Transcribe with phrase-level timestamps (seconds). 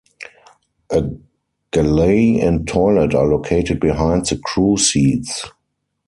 [0.89, 1.03] A
[1.69, 5.45] galley and toilet are located behind the crew seats.